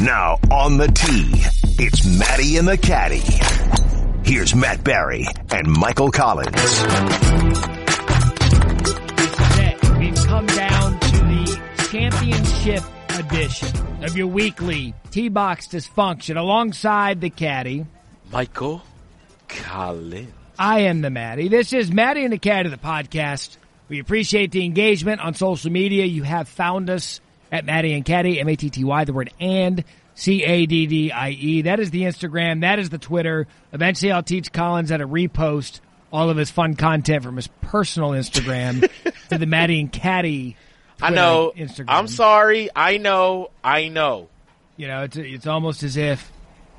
[0.00, 1.32] Now on the tee,
[1.82, 3.20] it's Maddie and the Caddy.
[4.22, 6.52] Here's Matt Barrie and Michael Collins.
[6.52, 6.88] This is.
[9.98, 12.84] We've come down to the championship
[13.18, 17.84] edition of your weekly T-Box Dysfunction alongside the caddy.
[18.30, 18.82] Michael
[19.48, 20.32] Collins.
[20.56, 21.48] I am the Maddie.
[21.48, 23.56] This is Maddie and the Caddy, the podcast.
[23.88, 26.04] We appreciate the engagement on social media.
[26.04, 27.20] You have found us
[27.50, 29.84] at Maddie and Caddy, M-A-T-T-Y, the word and,
[30.14, 31.62] C-A-D-D-I-E.
[31.62, 32.62] That is the Instagram.
[32.62, 33.46] That is the Twitter.
[33.72, 35.80] Eventually I'll teach Collins how to repost
[36.12, 38.90] all of his fun content from his personal Instagram
[39.28, 40.56] to the Maddie and Caddy
[41.00, 41.52] I know.
[41.56, 41.84] Instagram.
[41.88, 42.70] I'm sorry.
[42.74, 43.50] I know.
[43.62, 44.28] I know.
[44.76, 46.30] You know, it's it's almost as if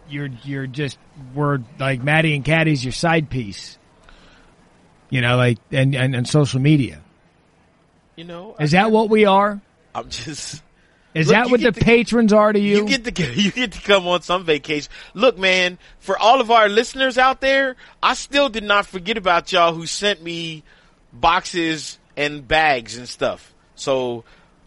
[0.09, 0.97] you're you're just
[1.33, 3.77] we're like Maddie and Caddy's your side piece.
[5.09, 7.01] You know, like and and, and social media.
[8.15, 8.55] You know.
[8.59, 9.61] Is that what we are?
[9.93, 10.63] I'm just.
[11.15, 12.77] Is Look, that what the to- patrons are to you?
[12.77, 14.91] You get to you get to come on some vacation.
[15.13, 19.51] Look, man, for all of our listeners out there, I still did not forget about
[19.51, 20.63] y'all who sent me
[21.11, 23.53] boxes and bags and stuff.
[23.75, 24.23] So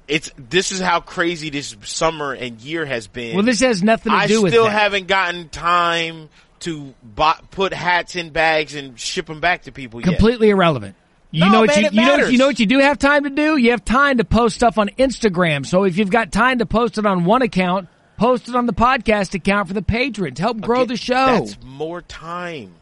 [0.08, 3.36] it's this is how crazy this summer and year has been.
[3.36, 6.28] well, this has nothing to I do with I still haven't gotten time
[6.61, 10.06] to buy, put hats in bags and ship them back to people yet.
[10.06, 10.96] completely irrelevant.
[11.33, 12.98] You No, know what man, you, it you know you know what you do have
[12.98, 13.56] time to do?
[13.56, 15.66] You have time to post stuff on Instagram.
[15.66, 18.74] So if you've got time to post it on one account, post it on the
[18.74, 20.39] podcast account for the patrons.
[20.39, 21.14] Help grow Okay, the show.
[21.27, 22.74] That's more time.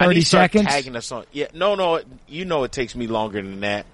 [0.00, 0.66] I 30 need to start seconds?
[0.68, 1.24] Tagging us on.
[1.32, 2.00] Yeah, no, no.
[2.26, 3.86] You know it takes me longer than that.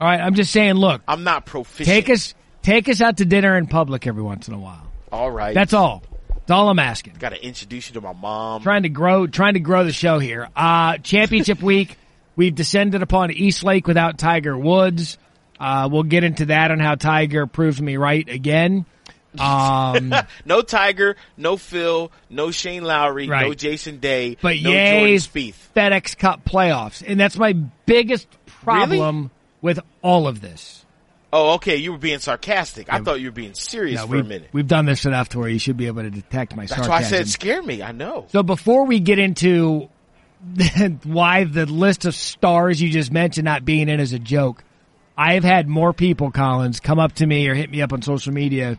[0.00, 1.86] All right, I'm just saying, look, I'm not proficient.
[1.86, 4.90] take us take us out to dinner in public every once in a while.
[5.12, 5.54] All right.
[5.54, 6.02] That's all.
[6.30, 7.14] That's all I'm asking.
[7.18, 8.62] Got to introduce you to my mom.
[8.62, 10.48] Trying to grow, trying to grow the show here.
[10.56, 11.96] Uh, championship week,
[12.36, 15.18] we've descended upon East Lake without Tiger Woods.
[15.58, 18.86] Uh, we'll get into that on how Tiger proved me right again.
[19.38, 20.12] Um,
[20.44, 25.54] No Tiger, no Phil, no Shane Lowry, no Jason Day, but no yay, Jordan Spieth.
[25.76, 27.52] FedEx Cup playoffs, and that's my
[27.86, 29.30] biggest problem
[29.62, 30.84] with all of this.
[31.32, 31.76] Oh, okay.
[31.76, 32.92] You were being sarcastic.
[32.92, 34.48] I thought you were being serious No, for a minute.
[34.52, 36.90] we've done this enough to where you should be able to detect my That's sarcasm.
[36.90, 37.84] why I said scare me.
[37.84, 38.26] I know.
[38.32, 39.88] So before we get into
[41.04, 44.64] why the list of stars you just mentioned not being in is a joke,
[45.16, 48.02] I have had more people, Collins, come up to me or hit me up on
[48.02, 48.78] social media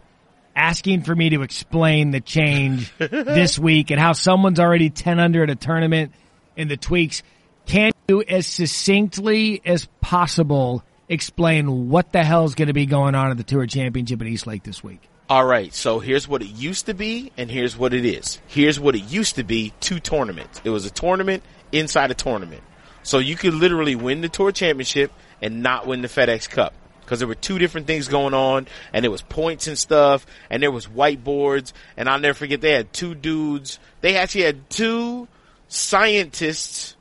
[0.55, 5.43] asking for me to explain the change this week and how someone's already 10 under
[5.43, 6.13] at a tournament
[6.57, 7.23] and the tweaks.
[7.65, 13.31] Can you, as succinctly as possible, explain what the hell's going to be going on
[13.31, 15.10] at the Tour Championship at East Lake this week?
[15.31, 18.41] All right, so here's what it used to be, and here's what it is.
[18.47, 20.59] Here's what it used to be: two tournaments.
[20.65, 22.61] It was a tournament inside a tournament,
[23.01, 25.09] so you could literally win the tour championship
[25.41, 29.05] and not win the FedEx Cup because there were two different things going on, and
[29.05, 32.91] there was points and stuff, and there was whiteboards, and I'll never forget they had
[32.91, 33.79] two dudes.
[34.01, 35.29] They actually had two
[35.69, 36.97] scientists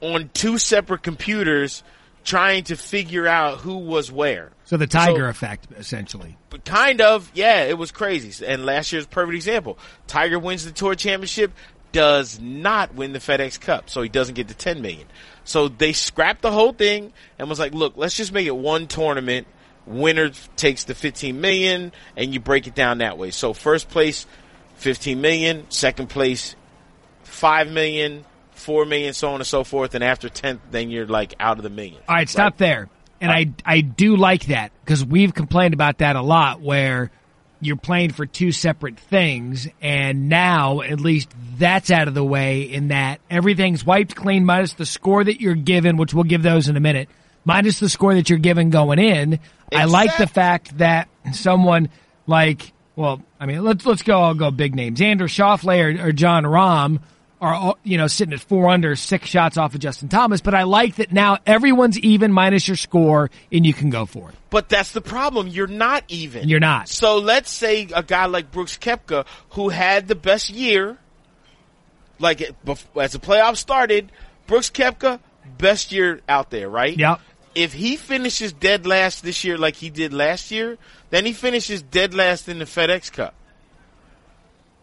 [0.00, 1.82] on two separate computers
[2.24, 4.50] trying to figure out who was where.
[4.70, 6.38] So the Tiger So- effect, essentially.
[6.48, 8.46] But kind of, yeah, it was crazy.
[8.46, 9.76] And last year's perfect example.
[10.06, 11.50] Tiger wins the tour championship,
[11.90, 15.08] does not win the FedEx Cup, so he doesn't get the 10 million.
[15.42, 18.86] So they scrapped the whole thing and was like, look, let's just make it one
[18.86, 19.48] tournament.
[19.86, 23.32] Winner takes the 15 million and you break it down that way.
[23.32, 24.24] So first place,
[24.76, 26.54] 15 million, second place,
[27.24, 29.96] 5 million, 4 million, so on and so forth.
[29.96, 31.98] And after 10th, then you're like out of the million.
[32.08, 32.88] All right, stop there.
[33.20, 37.10] And I I do like that because we've complained about that a lot where
[37.60, 42.62] you're playing for two separate things and now at least that's out of the way
[42.62, 46.68] in that everything's wiped clean minus the score that you're given, which we'll give those
[46.68, 47.10] in a minute,
[47.44, 49.38] minus the score that you're given going in.
[49.72, 51.90] I like the fact that someone
[52.26, 54.20] like well, I mean, let's let's go.
[54.20, 55.00] I'll go big names.
[55.00, 57.00] Andrew Schauffele or, or Jon Rahm
[57.40, 60.40] are you know sitting at four under, six shots off of Justin Thomas.
[60.40, 64.30] But I like that now everyone's even minus your score, and you can go for
[64.30, 64.34] it.
[64.50, 65.48] But that's the problem.
[65.48, 66.48] You're not even.
[66.48, 66.88] You're not.
[66.88, 70.98] So let's say a guy like Brooks Koepka, who had the best year,
[72.18, 74.10] like as the playoffs started,
[74.46, 75.20] Brooks Koepka,
[75.58, 76.96] best year out there, right?
[76.96, 77.20] Yep.
[77.54, 80.78] If he finishes dead last this year like he did last year,
[81.10, 83.34] then he finishes dead last in the FedEx Cup.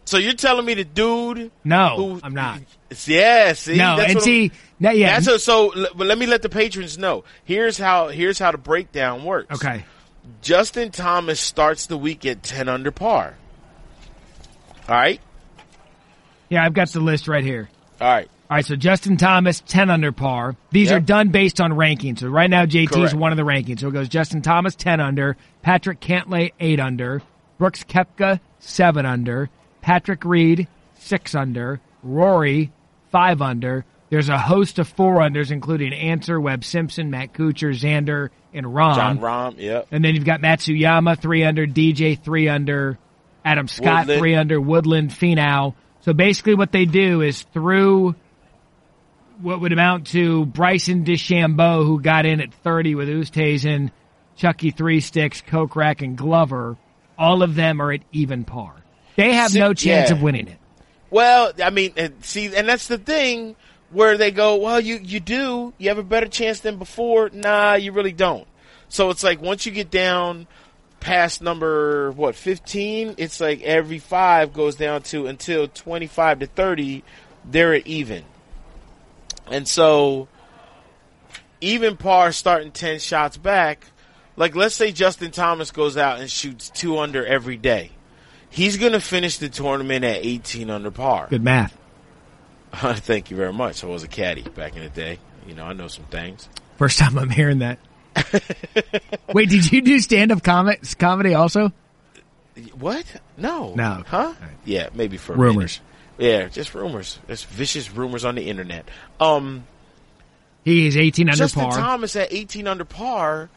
[0.08, 1.50] So you're telling me the dude?
[1.64, 2.60] No, who, I'm not.
[3.04, 4.50] Yeah, see, No, That's and see,
[4.80, 5.68] yeah, that's a, so.
[5.72, 7.24] l- But let me let the patrons know.
[7.44, 8.08] Here's how.
[8.08, 9.54] Here's how the breakdown works.
[9.62, 9.84] okay.
[10.40, 13.34] Justin Thomas starts the week at 10 under par.
[14.88, 15.20] All right?
[16.48, 17.68] Yeah, I've got the list right here.
[18.00, 18.30] All right.
[18.50, 20.56] All right, so Justin Thomas, 10 under par.
[20.70, 20.96] These Yep.
[20.96, 22.20] are done based on rankings.
[22.20, 23.80] So right now, JT is one of the rankings.
[23.80, 25.36] So it goes Justin Thomas, 10 under.
[25.60, 27.20] Patrick Cantlay, 8 under.
[27.58, 29.50] Brooks Koepka, 7 under.
[29.80, 31.80] Patrick Reed, 6 under.
[32.02, 32.72] Rory,
[33.10, 33.84] 5 under.
[34.10, 38.94] There's a host of 4 unders, including Answer, Webb Simpson, Matt Kuchar, Xander, and Rahm.
[38.94, 39.86] Jon Rahm, yep.
[39.90, 41.66] And then you've got Matsuyama, 3 under.
[41.66, 42.98] DJ, 3 under.
[43.44, 44.20] Adam Scott, Woodland.
[44.20, 44.60] 3 under.
[44.60, 45.74] Woodland, Finau.
[46.00, 48.14] So basically what they do is through
[49.40, 53.90] what would amount to Bryson DeChambeau, who got in at 30 with Oosthuizen,
[54.36, 56.76] Chucky Three Sticks, Kokrak, and Glover.
[57.18, 58.74] All of them are at even par.
[59.18, 60.14] They have no chance yeah.
[60.16, 60.58] of winning it.
[61.10, 61.92] Well, I mean,
[62.22, 63.56] see, and that's the thing
[63.90, 67.28] where they go, well, you, you do, you have a better chance than before.
[67.32, 68.46] Nah, you really don't.
[68.88, 70.46] So it's like once you get down
[71.00, 77.02] past number, what, 15, it's like every five goes down to until 25 to 30,
[77.44, 78.22] they're at even.
[79.50, 80.28] And so,
[81.60, 83.84] even par starting 10 shots back,
[84.36, 87.90] like let's say Justin Thomas goes out and shoots two under every day.
[88.50, 91.26] He's going to finish the tournament at 18 under par.
[91.30, 91.76] Good math.
[92.72, 93.84] Thank you very much.
[93.84, 95.18] I was a caddy back in the day.
[95.46, 96.48] You know, I know some things.
[96.76, 97.78] First time I'm hearing that.
[99.32, 101.72] Wait, did you do stand up com- comedy also?
[102.78, 103.04] What?
[103.36, 103.74] No.
[103.74, 104.02] No.
[104.06, 104.34] Huh?
[104.64, 105.80] Yeah, maybe for Rumors.
[106.18, 106.42] minute.
[106.42, 107.18] Yeah, just rumors.
[107.28, 108.88] Just vicious rumors on the internet.
[109.20, 109.64] Um,
[110.64, 111.72] He is 18 under Justin par.
[111.78, 113.48] Thomas at 18 under par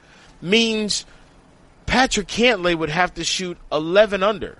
[0.42, 1.06] means
[1.88, 4.60] Patrick Cantlay would have to shoot 11 under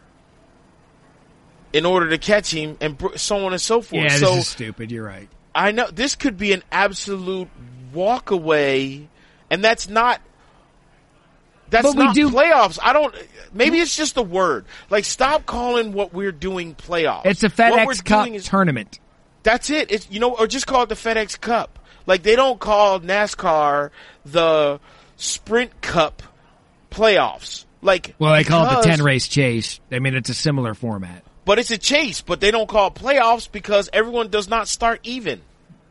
[1.74, 4.04] in order to catch him, and br- so on and so forth.
[4.04, 4.92] yeah, this so is stupid.
[4.92, 5.30] You're right.
[5.54, 7.50] I know this could be an absolute
[7.94, 9.08] walk away,
[9.50, 10.22] and that's not.
[11.70, 12.80] That's But we not do- playoffs.
[12.84, 13.16] I don't.
[13.54, 14.66] Maybe it's just a word.
[14.90, 17.26] Like, stop calling what we're doing playoffs.
[17.26, 19.00] It's a FedEx Cup is- tournament.
[19.44, 19.90] That's it.
[19.92, 21.80] It's you know, or just call it the FedEx Cup.
[22.06, 23.92] Like they don't call NASCAR
[24.26, 24.80] the
[25.18, 26.22] Sprint Cup
[26.92, 27.66] playoffs.
[27.82, 29.80] Like Well, they call it the 10 race chase.
[29.92, 31.24] I mean, it's a similar format.
[31.46, 32.22] But it's a chase.
[32.22, 35.42] But they don't call it playoffs because everyone does not start even.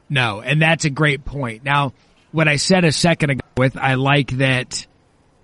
[0.09, 1.65] No, and that's a great point.
[1.65, 1.93] Now,
[2.33, 4.87] what I said a second ago with, I like that,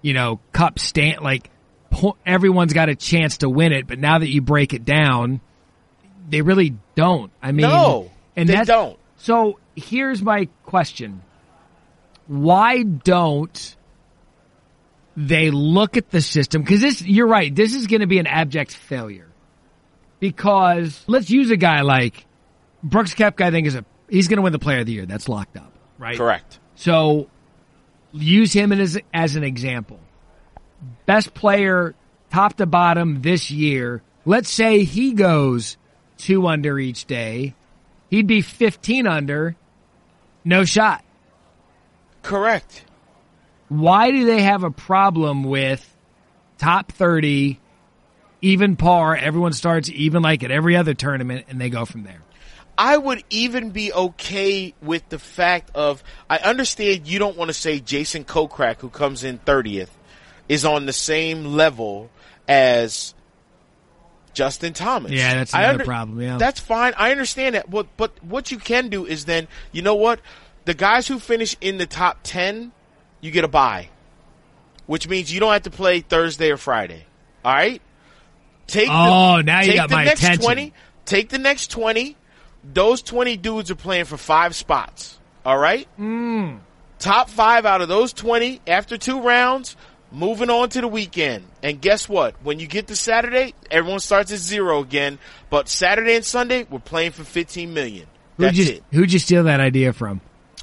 [0.03, 1.51] you know, cup stand, like,
[1.91, 5.41] po- everyone's got a chance to win it, but now that you break it down,
[6.29, 7.31] they really don't.
[7.41, 8.99] I mean, No, and they don't.
[9.19, 11.23] So here's my question.
[12.27, 13.77] Why don't
[15.17, 16.65] they look at the system?
[16.65, 19.29] Cause this, you're right, this is going to be an abject failure.
[20.19, 22.25] Because let's use a guy like
[22.83, 25.07] Brooks Koepka, I think is a, he's going to win the player of the year.
[25.07, 26.17] That's locked up, right?
[26.17, 26.59] Correct.
[26.75, 27.29] So
[28.13, 30.01] use him as, as an example.
[31.05, 31.95] Best player,
[32.31, 34.03] top to bottom this year.
[34.25, 35.77] Let's say he goes
[36.19, 37.55] two under each day.
[38.11, 39.57] He'd be 15 under.
[40.45, 41.05] No shot.
[42.23, 42.85] Correct.
[43.69, 45.97] Why do they have a problem with
[46.59, 47.59] top 30,
[48.47, 49.17] even par?
[49.17, 52.21] Everyone starts even like at every other tournament and they go from there.
[52.79, 57.55] I would even be okay with the fact of I understand you don't want to
[57.55, 59.97] say Jason Kokrak, who comes in thirtieth,
[60.49, 62.11] is on the same level
[62.47, 63.15] as
[64.35, 65.11] Justin Thomas.
[65.11, 66.37] Yeah, that's another problem, yeah.
[66.37, 66.93] that's fine.
[66.99, 67.71] I understand that.
[67.71, 70.21] But but what you can do is then you know what
[70.67, 72.73] the guys who finish in the top ten,
[73.23, 73.89] you get a bye,
[74.85, 77.07] which means you don't have to play Thursday or Friday.
[77.43, 77.81] All right.
[78.67, 80.45] Take Oh, the, now you take got the my next attention.
[80.45, 80.73] twenty.
[81.05, 82.17] Take the next twenty.
[82.65, 85.19] Those twenty dudes are playing for five spots.
[85.45, 85.87] All right.
[85.97, 86.57] Hmm.
[86.99, 89.77] Top five out of those twenty after two rounds.
[90.13, 91.45] Moving on to the weekend.
[91.63, 92.35] And guess what?
[92.43, 95.19] When you get to Saturday, everyone starts at zero again.
[95.51, 98.07] But Saturday and Sunday, we're playing for 15 million.
[98.37, 98.85] Who'd you, it.
[98.93, 100.21] who'd you steal that idea from?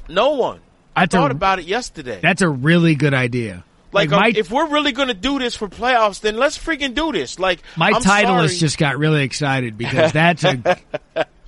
[0.08, 0.60] No one.
[0.96, 2.20] I That's a- thought about it yesterday.
[2.22, 3.64] That's a really good idea.
[3.94, 6.94] Like, my, um, if we're really going to do this for playoffs, then let's freaking
[6.94, 7.38] do this.
[7.38, 8.58] Like, my I'm titleist sorry.
[8.58, 10.76] just got really excited because that's a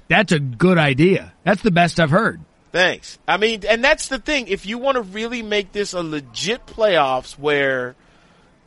[0.09, 1.33] that's a good idea.
[1.45, 2.41] That's the best I've heard.
[2.73, 3.19] Thanks.
[3.26, 4.49] I mean, and that's the thing.
[4.49, 7.97] If you want to really make this a legit playoffs where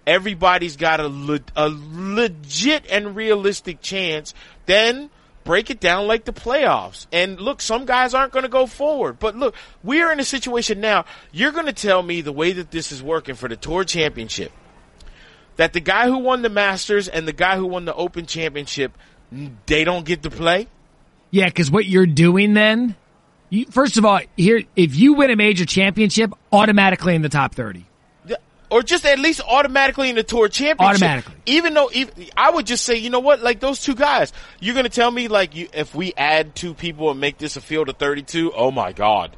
[0.08, 4.34] everybody's got a, le- a legit and realistic chance,
[4.66, 5.10] then
[5.44, 7.08] break it down like the playoffs.
[7.12, 9.20] And look, some guys aren't going to go forward.
[9.20, 11.06] But look, we're in a situation now.
[11.32, 14.52] You're going to tell me the way that this is working for the Tour Championship
[15.60, 18.98] that the guy who won the Masters and the guy who won the Open Championship,
[19.66, 20.70] they don't get to play?
[21.32, 22.96] Yeah, because what you're doing then,
[23.50, 27.56] you, first of all, here if you win a major championship, automatically in the top
[27.56, 27.86] thirty.
[28.70, 30.96] Or just at least automatically in the tour championship.
[30.96, 31.36] Automatically.
[31.48, 34.74] Even though, if, I would just say, you know what, like those two guys, you're
[34.76, 37.62] going to tell me like you, if we add two people and make this a
[37.62, 39.36] field of 32, oh my god.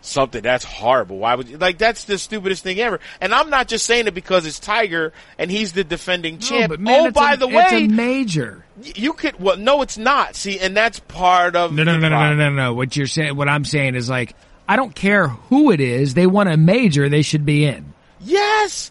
[0.00, 1.18] something that's horrible.
[1.18, 3.00] Why would you like that's the stupidest thing ever?
[3.20, 6.70] And I'm not just saying it because it's Tiger and he's the defending champ.
[6.70, 8.64] but man, oh, by a- the it's a way, major.
[8.82, 10.36] you could well no it's not.
[10.36, 12.74] See, and that's part of No, no, no, no, no, no, no.
[12.74, 14.36] What you're saying, what I'm saying is like,
[14.68, 16.14] I don't care who it is.
[16.14, 17.08] They want a major.
[17.08, 17.92] They should be in.
[18.28, 18.90] Yes.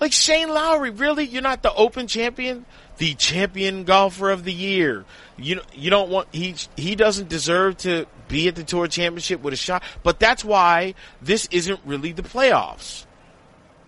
[0.00, 1.24] Like Shane Lowry, really?
[1.24, 2.66] You're not the Open champion,
[2.98, 5.04] the champion golfer of the year.
[5.36, 9.54] You you don't want he he doesn't deserve to be at the Tour Championship with
[9.54, 9.82] a shot.
[10.02, 13.06] But that's why this isn't really the playoffs.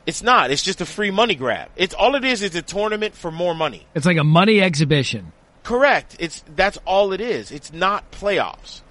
[0.06, 0.52] It's not.
[0.52, 1.68] It's just a free money grab.
[1.74, 2.42] It's all it is.
[2.42, 3.86] Is a tournament for more money.
[3.94, 5.32] It's like a money exhibition.
[5.64, 6.16] Correct.
[6.20, 7.50] It's that's all it is.
[7.50, 8.82] It's not playoffs.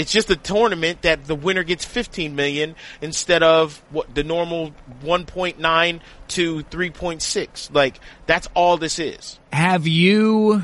[0.00, 4.72] It's just a tournament that the winner gets 15 million instead of what the normal
[5.04, 7.74] 1.9 to 3.6.
[7.74, 9.38] Like that's all this is.
[9.52, 10.62] Have you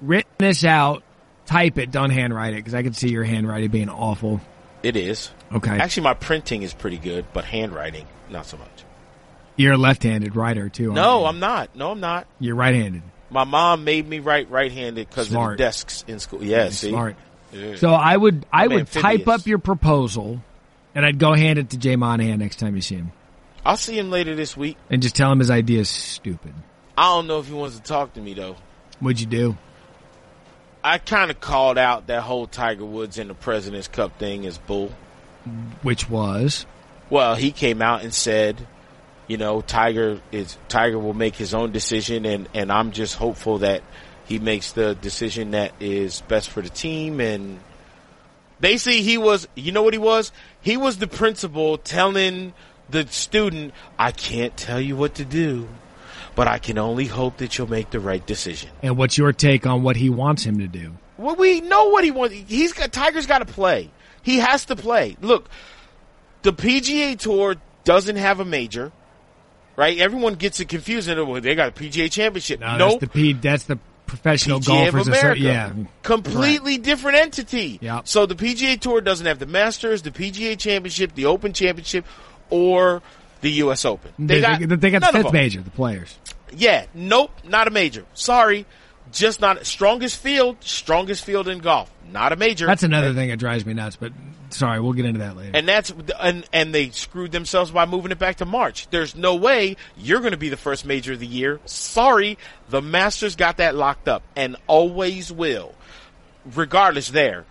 [0.00, 1.02] written this out?
[1.44, 1.90] Type it.
[1.90, 4.40] Don't handwrite it because I can see your handwriting being awful.
[4.82, 5.30] It is.
[5.52, 5.78] Okay.
[5.78, 8.84] Actually, my printing is pretty good, but handwriting not so much.
[9.56, 10.84] You're a left-handed writer too.
[10.84, 11.26] aren't No, you?
[11.26, 11.76] I'm not.
[11.76, 12.26] No, I'm not.
[12.40, 13.02] You're right-handed.
[13.28, 16.42] My mom made me write right-handed because of the desks in school.
[16.42, 16.88] Yeah, see.
[16.88, 17.16] Smart.
[17.76, 20.40] So I would I I'm would type up your proposal,
[20.94, 23.12] and I'd go hand it to Jay Monahan next time you see him,
[23.64, 24.76] I'll see him later this week.
[24.90, 26.54] and just tell him his idea is stupid.
[26.96, 28.56] I don't know if he wants to talk to me though.
[29.00, 29.56] What'd you do?
[30.82, 34.58] I kind of called out that whole Tiger Woods and the President's Cup thing as
[34.58, 34.92] bull.
[35.82, 36.66] Which was
[37.10, 38.66] Well, he came out and said,
[39.26, 43.58] you know, Tiger is Tiger will make his own decision, and and I'm just hopeful
[43.58, 43.82] that
[44.26, 47.20] he makes the decision that is best for the team.
[47.20, 47.60] And
[48.60, 50.32] basically, he was, you know what he was?
[50.60, 52.54] He was the principal telling
[52.90, 55.68] the student, "I can't tell you what to do."
[56.34, 58.70] But I can only hope that you'll make the right decision.
[58.82, 60.94] and what's your take on what he wants him to do?
[61.16, 62.34] Well, we know what he wants.
[62.48, 63.90] He's got Tiger's got to play.
[64.22, 65.16] He has to play.
[65.20, 65.48] Look,
[66.42, 67.54] the PGA Tour
[67.84, 68.90] doesn't have a major,
[69.76, 69.96] right?
[69.98, 71.08] Everyone gets it confused.
[71.08, 72.58] and, Well, they got a PGA Championship.
[72.58, 73.00] No, nope.
[73.00, 73.32] that's the P.
[73.34, 73.78] That's the
[74.16, 75.08] professional PGA golfers.
[75.08, 75.40] of America.
[75.40, 77.78] yeah, Completely different entity.
[77.80, 78.08] Yep.
[78.08, 82.04] So the PGA Tour doesn't have the Masters, the PGA Championship, the Open Championship,
[82.50, 83.02] or
[83.40, 83.84] the U.S.
[83.84, 84.12] Open.
[84.18, 85.60] They, got, they, they got the fifth major.
[85.60, 86.18] The players.
[86.56, 88.04] Yeah, nope, not a major.
[88.14, 88.64] Sorry,
[89.12, 90.56] just not strongest field.
[90.60, 92.66] Strongest field in golf, not a major.
[92.66, 93.96] That's another thing that drives me nuts.
[93.96, 94.12] But
[94.54, 95.50] sorry, we'll get into that later.
[95.54, 98.88] And that's and and they screwed themselves by moving it back to March.
[98.90, 101.60] There's no way you're going to be the first major of the year.
[101.66, 105.74] Sorry, the Masters got that locked up and always will.
[106.54, 107.44] Regardless there.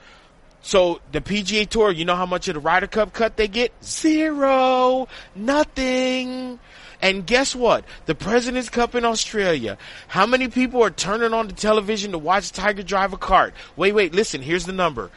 [0.61, 3.73] So the PGA Tour, you know how much of the Ryder Cup cut they get?
[3.83, 5.09] Zero.
[5.35, 6.57] Nothing.
[7.01, 7.83] And guess what?
[8.05, 9.77] The President's Cup in Australia.
[10.07, 13.53] How many people are turning on the television to watch Tiger drive a cart?
[13.75, 15.11] Wait, wait, listen, here's the number.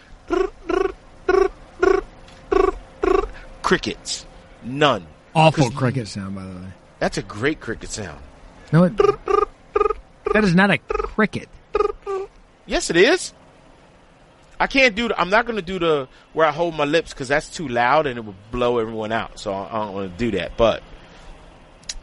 [3.66, 4.24] Crickets.
[4.62, 5.04] None.
[5.34, 6.68] Awful cricket sound, by the way.
[7.00, 8.20] That's a great cricket sound.
[8.72, 11.48] No, it, that is not a cricket.
[12.64, 13.32] Yes, it is.
[14.60, 15.08] I can't do.
[15.08, 17.66] The, I'm not going to do the where I hold my lips because that's too
[17.66, 19.40] loud and it would blow everyone out.
[19.40, 20.56] So I, I don't want to do that.
[20.56, 20.84] But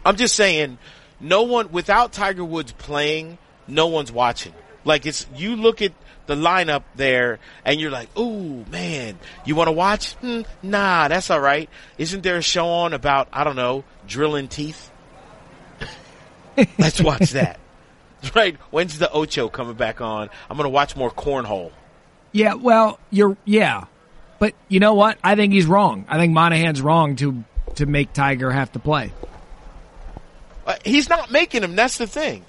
[0.06, 0.78] I'm just saying,
[1.22, 3.38] no one without Tiger Woods playing,
[3.70, 4.54] no one's watching.
[4.84, 5.94] Like it's you look at
[6.26, 11.30] the lineup there and you're like, "Ooh, man, you want to watch?" Hmm, nah, that's
[11.30, 11.70] all right.
[11.98, 14.90] Isn't there a show on about I don't know drilling teeth?
[16.78, 17.60] Let's watch that.
[18.36, 18.56] Right?
[18.72, 20.30] When's the Ocho coming back on?
[20.50, 21.72] I'm gonna watch more cornhole.
[22.32, 23.86] Yeah, well, you're yeah,
[24.40, 25.18] but you know what?
[25.24, 26.06] I think he's wrong.
[26.08, 27.44] I think Monahan's wrong to
[27.76, 29.12] to make Tiger have to play.
[30.66, 31.76] Uh, he's not making him.
[31.76, 32.46] That's the thing.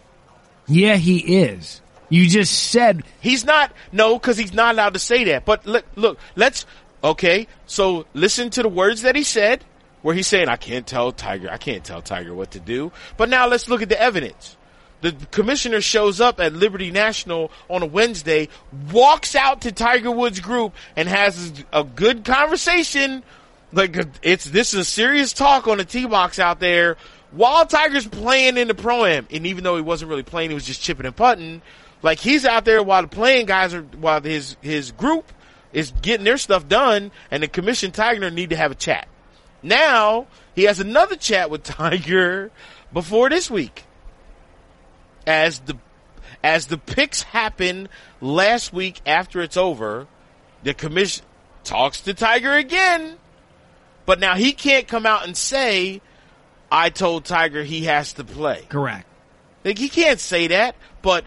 [0.67, 1.81] Yeah, he is.
[2.09, 3.73] You just said He's not.
[3.93, 5.45] No, because he's not allowed to say that.
[5.45, 6.19] But look, look.
[6.37, 6.67] Let's.
[7.03, 7.47] Okay.
[7.67, 9.65] So listen to the words that he said,
[10.03, 11.49] where he's saying, "I can't tell Tiger.
[11.51, 14.57] I can't tell Tiger what to do." But now let's look at the evidence.
[15.01, 18.49] The commissioner shows up at Liberty National on a Wednesday,
[18.91, 23.23] walks out to Tiger Woods' group, and has a good conversation.
[23.73, 26.97] Like it's this is a serious talk on the tee box out there
[27.35, 30.55] while Tiger's playing in the pro am, and even though he wasn't really playing, he
[30.55, 31.63] was just chipping and putting.
[32.05, 35.33] Like he's out there while the playing guys are while his his group
[35.73, 39.09] is getting their stuff done, and the commission Tiger need to have a chat.
[39.63, 42.51] Now he has another chat with Tiger
[42.93, 43.85] before this week,
[45.27, 45.79] as the
[46.43, 47.89] as the picks happen
[48.21, 50.07] last week after it's over.
[50.63, 51.25] The commission
[51.65, 53.17] talks to Tiger again,
[54.05, 56.03] but now he can't come out and say,
[56.71, 59.07] "I told Tiger he has to play." correct.
[59.65, 61.25] Like he can't say that, but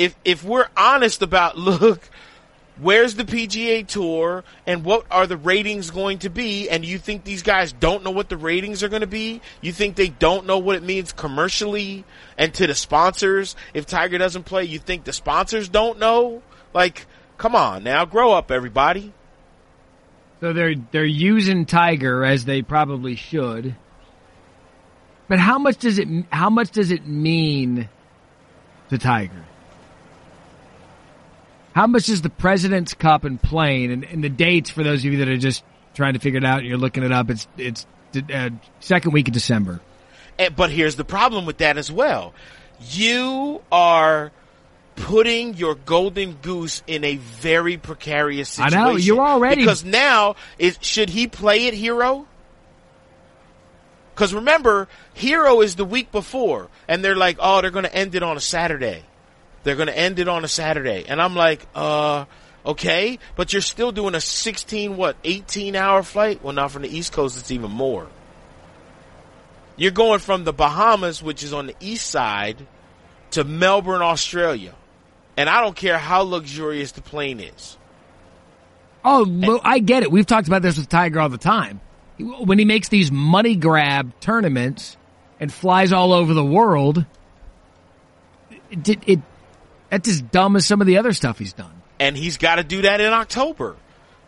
[0.00, 2.00] if if we're honest about look,
[2.80, 6.70] where's the PGA Tour and what are the ratings going to be?
[6.70, 9.42] And you think these guys don't know what the ratings are going to be?
[9.60, 12.04] You think they don't know what it means commercially
[12.38, 13.56] and to the sponsors?
[13.74, 16.42] If Tiger doesn't play, you think the sponsors don't know?
[16.72, 19.12] Like, come on now, grow up, everybody.
[20.40, 23.76] So they're they're using Tiger as they probably should.
[25.28, 27.90] But how much does it how much does it mean
[28.88, 29.44] to Tiger?
[31.74, 35.12] How much is the President's Cup and playing and, and the dates for those of
[35.12, 35.62] you that are just
[35.94, 37.30] trying to figure it out and you're looking it up?
[37.30, 37.86] It's it's
[38.32, 38.50] uh,
[38.80, 39.80] second week of December.
[40.38, 42.34] And, but here's the problem with that as well.
[42.80, 44.32] You are
[44.96, 48.78] putting your golden goose in a very precarious situation.
[48.78, 52.26] I know you're already because now is should he play it hero?
[54.14, 58.14] Because remember, hero is the week before, and they're like, oh, they're going to end
[58.14, 59.02] it on a Saturday.
[59.62, 62.24] They're going to end it on a Saturday, and I'm like, uh,
[62.64, 66.42] okay, but you're still doing a 16 what 18 hour flight.
[66.42, 68.08] Well, not from the East Coast, it's even more.
[69.76, 72.66] You're going from the Bahamas, which is on the east side,
[73.30, 74.74] to Melbourne, Australia.
[75.36, 77.78] And I don't care how luxurious the plane is.
[79.02, 80.10] Oh, I get it.
[80.10, 81.80] We've talked about this with Tiger all the time.
[82.18, 84.98] When he makes these money grab tournaments
[85.38, 87.06] and flies all over the world,
[88.70, 89.20] it, it
[89.90, 91.82] that's as dumb as some of the other stuff he's done.
[91.98, 93.76] And he's got to do that in October.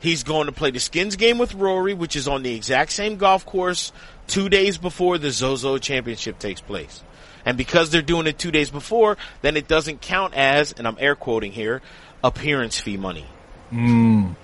[0.01, 3.17] He's going to play the skins game with Rory, which is on the exact same
[3.17, 3.93] golf course
[4.27, 7.03] two days before the Zozo Championship takes place.
[7.45, 10.97] And because they're doing it two days before, then it doesn't count as, and I'm
[10.99, 11.83] air quoting here,
[12.23, 13.27] appearance fee money.
[13.73, 14.37] Mm.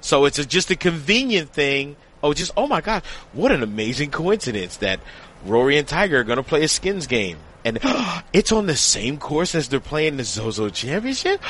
[0.00, 1.96] So it's a, just a convenient thing.
[2.22, 5.00] Oh, just, oh my God, what an amazing coincidence that
[5.44, 7.38] Rory and Tiger are going to play a skins game.
[7.64, 7.78] And
[8.32, 11.40] it's on the same course as they're playing the Zozo Championship?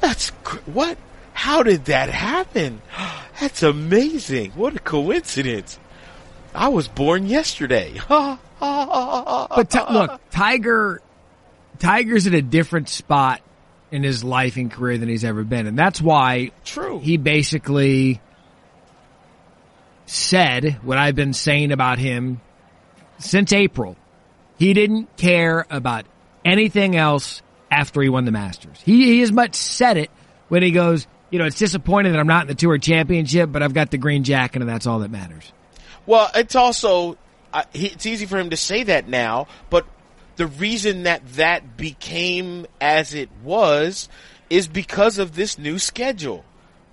[0.00, 0.30] That's,
[0.66, 0.98] what?
[1.32, 2.80] How did that happen?
[3.40, 4.52] That's amazing.
[4.52, 5.78] What a coincidence.
[6.54, 7.94] I was born yesterday.
[8.08, 11.02] but t- look, Tiger,
[11.80, 13.40] Tiger's in a different spot
[13.90, 17.00] in his life and career than he's ever been, and that's why True.
[17.00, 18.20] he basically
[20.06, 22.40] said what I've been saying about him
[23.18, 23.96] since April.
[24.58, 26.06] He didn't care about
[26.44, 28.80] anything else after he won the Masters.
[28.84, 30.10] He, he as much said it
[30.48, 33.62] when he goes, you know, it's disappointing that I'm not in the Tour Championship, but
[33.62, 35.52] I've got the green jacket and that's all that matters.
[36.06, 37.16] Well, it's also
[37.52, 39.86] uh, he, it's easy for him to say that now, but
[40.36, 44.08] the reason that that became as it was
[44.50, 46.44] is because of this new schedule.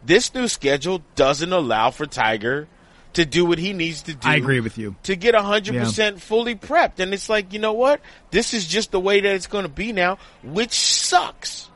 [0.04, 2.68] This new schedule doesn't allow for Tiger
[3.14, 4.28] to do what he needs to do.
[4.28, 4.96] I agree with you.
[5.04, 6.18] To get 100% yeah.
[6.18, 7.00] fully prepped.
[7.00, 8.02] And it's like, you know what?
[8.32, 11.70] This is just the way that it's going to be now, which sucks.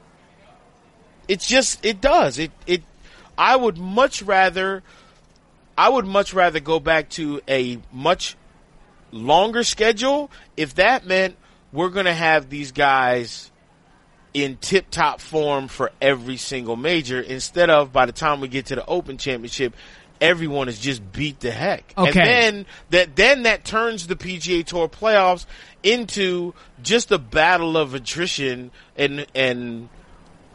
[1.27, 2.39] It's just, it does.
[2.39, 2.83] It, it,
[3.37, 4.83] I would much rather,
[5.77, 8.37] I would much rather go back to a much
[9.11, 11.35] longer schedule if that meant
[11.71, 13.51] we're going to have these guys
[14.33, 18.65] in tip top form for every single major instead of by the time we get
[18.67, 19.73] to the Open Championship,
[20.25, 21.93] everyone is just beat the heck.
[21.97, 22.07] Okay.
[22.07, 25.45] And then that then that turns the PGA Tour playoffs
[25.83, 29.89] into just a battle of attrition and and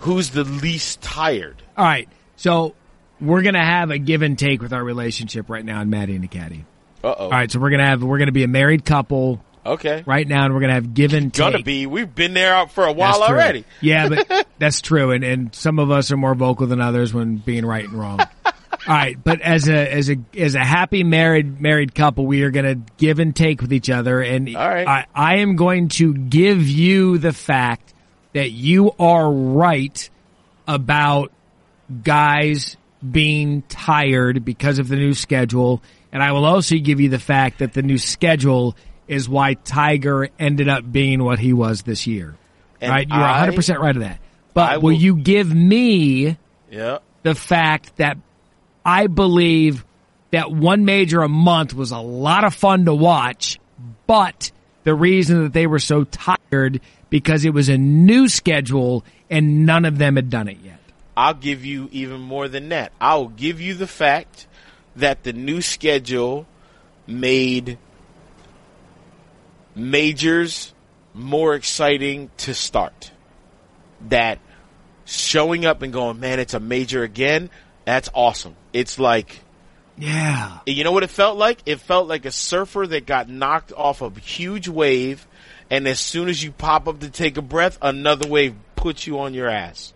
[0.00, 1.62] who's the least tired.
[1.76, 2.08] All right.
[2.36, 2.74] So
[3.20, 6.24] we're gonna have a give and take with our relationship right now in Maddie and
[6.24, 6.64] the Caddy.
[7.02, 7.24] Uh oh.
[7.24, 9.44] All right, so we're gonna have we're gonna be a married couple.
[9.64, 10.02] Okay.
[10.06, 11.52] Right now, and we're gonna have give and take.
[11.52, 11.86] Gonna be.
[11.86, 13.66] We've been there for a while already.
[13.82, 17.36] Yeah, but that's true, and and some of us are more vocal than others when
[17.36, 18.20] being right and wrong.
[18.86, 22.50] All right, but as a as a as a happy married married couple, we are
[22.50, 24.86] going to give and take with each other, and All right.
[24.88, 27.92] I, I am going to give you the fact
[28.32, 30.08] that you are right
[30.66, 31.30] about
[32.02, 32.76] guys
[33.08, 37.58] being tired because of the new schedule, and I will also give you the fact
[37.58, 38.76] that the new schedule
[39.08, 42.36] is why Tiger ended up being what he was this year.
[42.80, 44.20] And right, you're 100 percent right of that.
[44.54, 46.38] But will will- you give me?
[46.70, 46.98] Yeah.
[47.24, 48.16] the fact that
[48.90, 49.84] I believe
[50.32, 53.60] that one major a month was a lot of fun to watch,
[54.08, 54.50] but
[54.82, 59.84] the reason that they were so tired because it was a new schedule and none
[59.84, 60.80] of them had done it yet.
[61.16, 62.90] I'll give you even more than that.
[63.00, 64.48] I will give you the fact
[64.96, 66.48] that the new schedule
[67.06, 67.78] made
[69.76, 70.74] majors
[71.14, 73.12] more exciting to start.
[74.08, 74.40] That
[75.04, 77.50] showing up and going, man, it's a major again,
[77.84, 78.56] that's awesome.
[78.72, 79.40] It's like,
[79.98, 80.58] Yeah.
[80.66, 81.58] you know what it felt like?
[81.66, 85.26] It felt like a surfer that got knocked off a huge wave,
[85.70, 89.20] and as soon as you pop up to take a breath, another wave puts you
[89.20, 89.92] on your ass.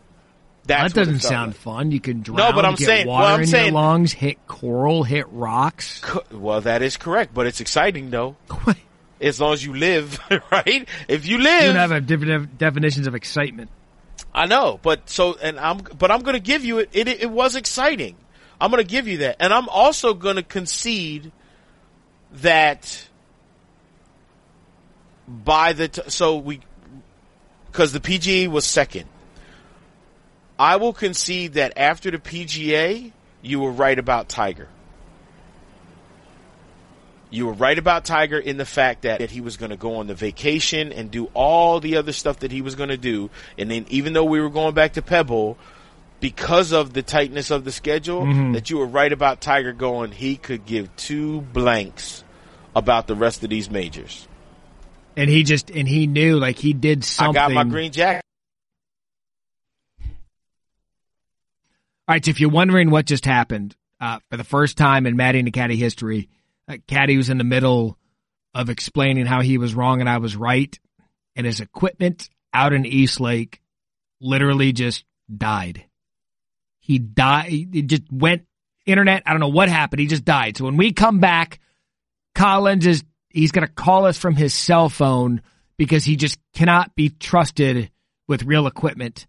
[0.66, 1.56] That's that doesn't sound like.
[1.60, 1.90] fun.
[1.90, 2.38] You can drown.
[2.38, 6.00] No, but I'm saying- water well, I'm in saying- your lungs, hit coral, hit rocks.
[6.00, 8.36] Co- Well, that is correct, but it's exciting though.
[9.20, 10.18] As long as you live,
[10.52, 10.86] right?
[11.08, 13.70] If you live, don't have a different def- definitions of excitement.
[14.34, 17.06] I know, but so and I'm but I'm going to give you it, it.
[17.06, 18.16] It was exciting.
[18.60, 21.30] I'm going to give you that, and I'm also going to concede
[22.32, 23.08] that
[25.28, 26.60] by the t- so we
[27.70, 29.06] because the PGA was second.
[30.58, 34.68] I will concede that after the PGA, you were right about Tiger.
[37.30, 39.96] You were right about Tiger in the fact that, that he was going to go
[39.96, 43.30] on the vacation and do all the other stuff that he was going to do.
[43.58, 45.58] And then even though we were going back to Pebble,
[46.20, 50.36] because of the tightness of the schedule, that you were right about Tiger going, he
[50.36, 52.24] could give two blanks
[52.76, 54.26] about the rest of these majors.
[55.16, 57.40] And he just and he knew like he did something.
[57.40, 58.22] I got my green jacket.
[62.06, 65.16] All right, so if you're wondering what just happened, uh, for the first time in
[65.16, 66.28] Maddie and Caddy history,
[66.86, 67.98] Caddy was in the middle
[68.54, 70.78] of explaining how he was wrong and I was right,
[71.36, 73.60] and his equipment out in East Lake
[74.20, 75.84] literally just died.
[76.80, 77.48] He died.
[77.50, 78.46] He just went
[78.86, 79.22] internet.
[79.26, 80.00] I don't know what happened.
[80.00, 80.56] He just died.
[80.56, 81.60] So when we come back,
[82.34, 85.42] Collins is he's going to call us from his cell phone
[85.76, 87.90] because he just cannot be trusted
[88.28, 89.26] with real equipment.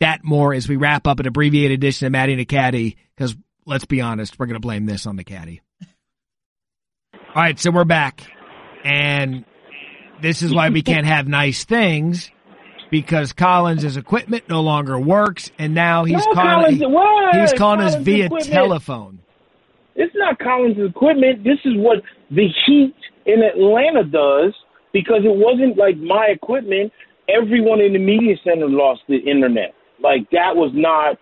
[0.00, 3.86] That more as we wrap up an abbreviated edition of Maddie and Caddy because let's
[3.86, 5.62] be honest, we're going to blame this on the Caddy.
[7.36, 8.22] All right, so we're back,
[8.82, 9.44] and
[10.22, 12.30] this is why we can't have nice things
[12.90, 17.36] because Collins' equipment no longer works, and now he's No, calling Collins, what?
[17.36, 18.50] he's calling us via equipment.
[18.50, 19.18] telephone.
[19.96, 21.44] It's not Collins' equipment.
[21.44, 21.98] This is what
[22.30, 22.94] the Heat
[23.26, 24.54] in Atlanta does
[24.94, 26.90] because it wasn't like my equipment.
[27.28, 29.74] Everyone in the media center lost the internet.
[30.02, 31.18] Like that was not.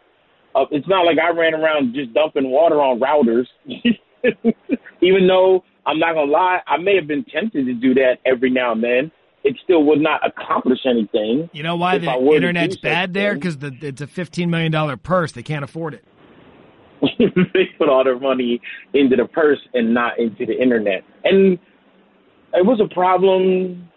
[0.55, 3.47] Uh, it's not like I ran around just dumping water on routers.
[5.03, 8.51] Even though I'm not gonna lie, I may have been tempted to do that every
[8.51, 9.13] now and then.
[9.45, 11.51] It still would not accomplish anything.
[11.53, 13.35] You know why the I were to internet's bad there?
[13.35, 15.33] Because the, it's a fifteen million dollar purse.
[15.33, 16.05] They can't afford it.
[17.19, 18.61] they put all their money
[18.95, 21.05] into the purse and not into the internet.
[21.25, 21.59] And
[22.55, 23.89] it was a problem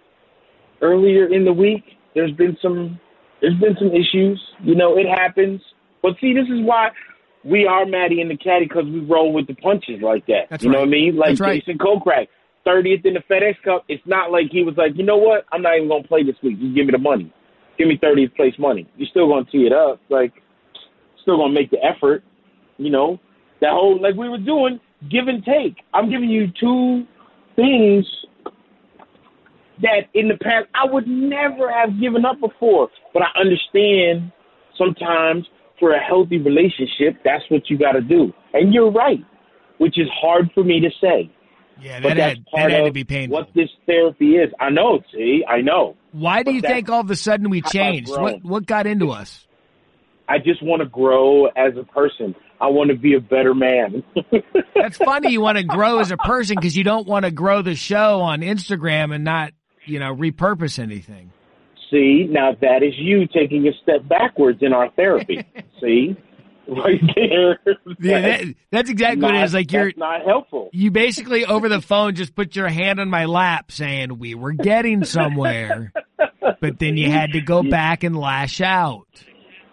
[0.82, 1.84] earlier in the week.
[2.14, 3.00] There's been some
[3.42, 4.42] there's been some issues.
[4.64, 5.62] You know, it happens.
[6.02, 6.90] But see, this is why
[7.44, 10.48] we are Maddie and the Caddy because we roll with the punches like that.
[10.50, 11.16] That's you know what I mean?
[11.16, 11.66] Like That's right.
[11.66, 12.28] Jason Kokrak,
[12.66, 13.86] 30th in the FedEx Cup.
[13.88, 15.46] It's not like he was like, you know what?
[15.52, 16.60] I'm not even gonna play this week.
[16.60, 17.34] Just give me the money.
[17.78, 18.90] Give me 30th place money.
[18.98, 20.02] You're still gonna tee it up.
[20.10, 20.34] Like,
[21.22, 22.24] still gonna make the effort.
[22.78, 23.20] You know,
[23.62, 25.78] that whole like we were doing, give and take.
[25.94, 27.06] I'm giving you two
[27.56, 28.06] things
[29.82, 32.90] that in the past I would never have given up before.
[33.14, 34.32] But I understand
[34.78, 35.46] sometimes
[35.80, 38.34] for a healthy relationship, that's what you got to do.
[38.54, 39.24] And you're right,
[39.78, 41.32] which is hard for me to say.
[41.80, 43.38] Yeah, that had that had to be painful.
[43.38, 44.52] what this therapy is.
[44.60, 45.00] I know.
[45.14, 45.96] See, I know.
[46.12, 48.10] Why do you think all of a sudden we changed?
[48.10, 49.46] What what got into us?
[50.28, 52.36] I just want to grow as a person.
[52.60, 54.04] I want to be a better man.
[54.76, 55.32] That's funny.
[55.32, 58.22] You want to grow as a person because you don't want to grow the show
[58.22, 59.54] on Instagram and not
[59.86, 61.32] you know repurpose anything.
[61.92, 65.40] See, now that is you taking a step backwards in our therapy.
[65.82, 66.18] See,
[66.68, 67.60] right there.
[68.00, 70.70] Yeah, that, that's exactly what it not- Like you're not helpful.
[70.74, 74.52] you basically over the phone just put your hand on my lap saying we were
[74.52, 75.94] getting somewhere,
[76.60, 79.08] but then you had to go back and lash out.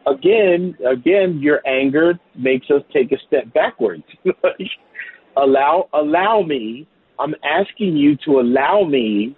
[0.07, 4.05] Again, again, your anger makes us take a step backwards.
[5.37, 6.87] allow, allow me.
[7.19, 9.37] I'm asking you to allow me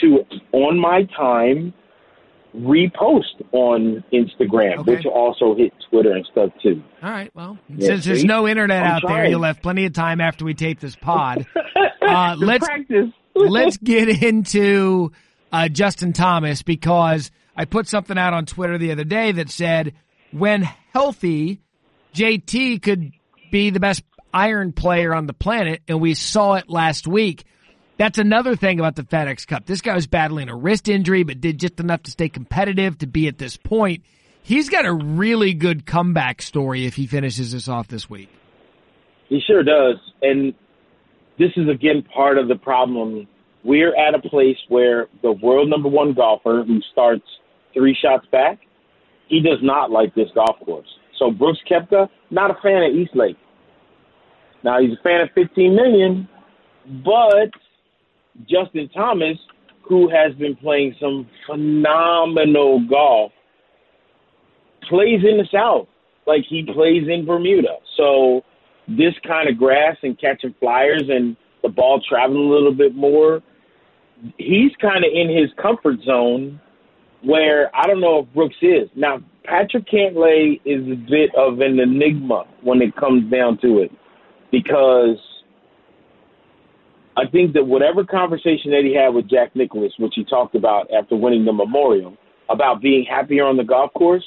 [0.00, 1.74] to, on my time,
[2.56, 4.96] repost on Instagram, Okay.
[4.96, 6.82] which will also hit Twitter and stuff too.
[7.02, 7.30] All right.
[7.34, 10.44] Well, Yeah, since there's no internet I'm out there, you'll have plenty of time after
[10.44, 11.46] we tape this pod.
[12.06, 12.68] Uh, let's
[13.34, 15.10] let's get into
[15.50, 19.94] uh, Justin Thomas because I put something out on Twitter the other day that said
[20.30, 20.62] when
[20.92, 21.62] healthy,
[22.14, 23.12] JT could
[23.50, 24.02] be the best
[24.34, 27.44] iron player on the planet, and we saw it last week.
[27.96, 29.66] That's another thing about the FedEx Cup.
[29.66, 33.06] This guy was battling a wrist injury, but did just enough to stay competitive to
[33.06, 34.02] be at this point.
[34.42, 38.28] He's got a really good comeback story if he finishes this off this week.
[39.28, 39.96] He sure does.
[40.22, 40.54] And
[41.38, 43.26] this is again part of the problem.
[43.62, 47.24] We're at a place where the world number one golfer who starts
[47.72, 48.58] three shots back,
[49.28, 50.86] he does not like this golf course.
[51.18, 53.36] So Brooks Koepka, not a fan of East Lake.
[54.62, 56.28] Now he's a fan of 15 million,
[57.04, 57.50] but
[58.42, 59.38] Justin Thomas,
[59.82, 63.32] who has been playing some phenomenal golf,
[64.88, 65.88] plays in the South,
[66.26, 67.76] like he plays in Bermuda.
[67.96, 68.42] So
[68.88, 73.42] this kind of grass and catching flyers and the ball traveling a little bit more,
[74.38, 76.60] he's kind of in his comfort zone
[77.22, 78.88] where I don't know if Brooks is.
[78.94, 83.90] Now, Patrick Cantlay is a bit of an enigma when it comes down to it
[84.50, 85.16] because
[87.16, 90.90] I think that whatever conversation that he had with Jack Nicklaus, which he talked about
[90.92, 92.16] after winning the Memorial,
[92.50, 94.24] about being happier on the golf course,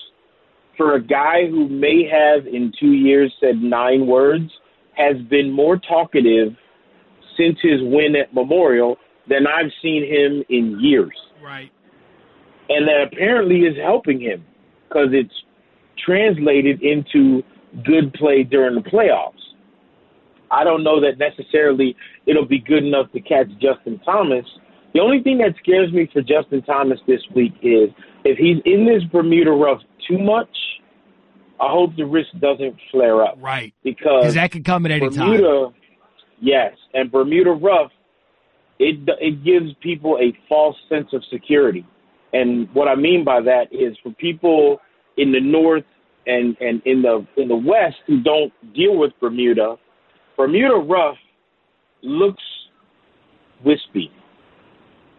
[0.77, 4.49] for a guy who may have in two years said nine words,
[4.93, 6.55] has been more talkative
[7.37, 8.97] since his win at Memorial
[9.29, 11.15] than I've seen him in years.
[11.43, 11.71] Right.
[12.69, 14.45] And that apparently is helping him
[14.87, 15.33] because it's
[16.03, 17.43] translated into
[17.83, 19.33] good play during the playoffs.
[20.51, 24.45] I don't know that necessarily it'll be good enough to catch Justin Thomas.
[24.93, 27.89] The only thing that scares me for Justin Thomas this week is
[28.23, 30.49] if he's in this Bermuda rough too much,
[31.59, 33.37] I hope the risk doesn't flare up.
[33.39, 33.73] Right.
[33.83, 35.73] Because that could come at any Bermuda, time.
[36.39, 37.91] yes, and Bermuda rough,
[38.79, 41.85] it it gives people a false sense of security.
[42.33, 44.79] And what I mean by that is for people
[45.17, 45.85] in the north
[46.27, 49.77] and and in the in the west who don't deal with Bermuda,
[50.37, 51.17] Bermuda rough
[52.03, 52.43] looks
[53.65, 54.11] wispy.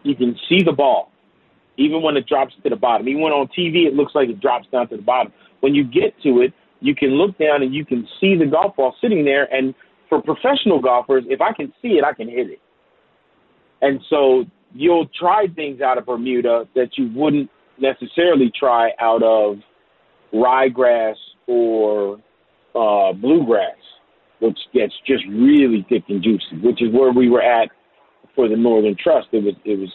[0.03, 1.11] You can see the ball,
[1.77, 3.07] even when it drops to the bottom.
[3.07, 5.33] Even when on TV, it looks like it drops down to the bottom.
[5.59, 8.77] When you get to it, you can look down and you can see the golf
[8.77, 9.53] ball sitting there.
[9.53, 9.75] And
[10.07, 12.61] for professional golfers, if I can see it, I can hit it.
[13.81, 19.57] And so you'll try things out of Bermuda that you wouldn't necessarily try out of
[20.33, 21.15] ryegrass
[21.47, 22.19] or
[22.75, 23.75] uh, bluegrass
[24.39, 27.69] which gets just really thick and juicy, which is where we were at
[28.35, 29.27] for the Northern Trust.
[29.31, 29.89] It was it was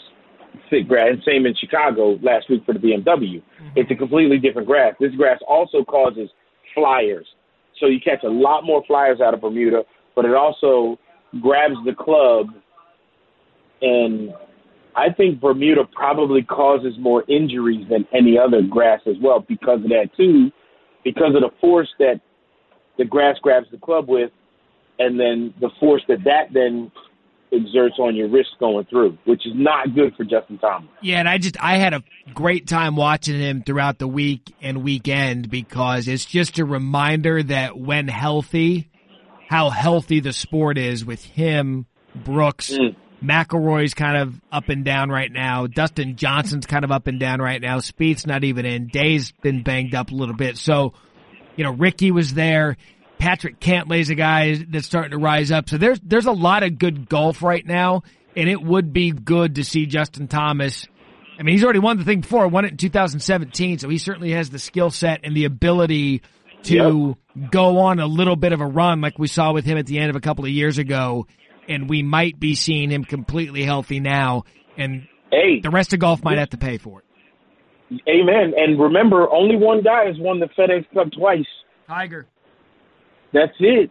[0.71, 3.43] thick grass, and same in Chicago last week for the BMW.
[3.43, 3.69] Mm-hmm.
[3.77, 4.95] It's a completely different grass.
[5.01, 6.29] This grass also causes
[6.75, 7.27] flyers,
[7.81, 9.83] so you catch a lot more flyers out of Bermuda,
[10.15, 10.99] but it also
[11.41, 12.49] grabs the club,
[13.83, 14.33] and
[14.97, 19.89] I think Bermuda probably causes more injuries than any other grass as well because of
[19.89, 20.51] that too,
[21.03, 22.21] because of the force that
[22.99, 24.31] the grass grabs the club with,
[24.99, 26.91] and then the force that that then
[27.53, 30.89] exerts on your wrist going through, which is not good for Justin Thomas.
[31.01, 32.03] Yeah, and I just I had a
[32.33, 37.79] great time watching him throughout the week and weekend because it's just a reminder that
[37.79, 38.91] when healthy,
[39.49, 42.97] how healthy the sport is with him, Brooks, mm.
[43.23, 45.67] McIlroy's kind of up and down right now.
[45.67, 47.79] Dustin Johnson's kind of up and down right now.
[47.79, 48.89] Spieth's not even in.
[48.89, 50.59] Day's been banged up a little bit.
[50.59, 50.95] So
[51.57, 52.77] you know, Rickie was there.
[53.19, 55.69] Patrick Cantlay's a guy that's starting to rise up.
[55.69, 58.03] So there's there's a lot of good golf right now,
[58.37, 60.87] and it would be good to see Justin Thomas.
[61.39, 64.33] I mean, he's already won the thing before, won it in 2017, so he certainly
[64.33, 66.23] has the skill set and the ability
[66.65, 67.51] to yep.
[67.51, 69.99] go on a little bit of a run like we saw with him at the
[69.99, 71.27] end of a couple of years ago,
[71.69, 74.45] and we might be seeing him completely healthy now,
[74.77, 77.04] and hey, the rest of golf might have to pay for it.
[78.09, 78.53] Amen.
[78.57, 81.47] And remember, only one guy has won the FedEx Cup twice.
[81.87, 82.27] Tiger.
[83.33, 83.91] That's it.